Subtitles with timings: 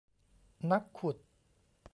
[0.71, 1.17] นักขุด